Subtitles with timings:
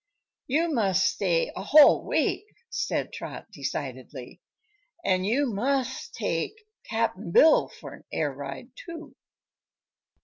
[0.47, 4.41] "You mus' stay a whole week," said Trot, decidedly.
[5.05, 6.55] "An' you mus' take
[6.89, 9.15] Cap'n Bill for an air ride, too."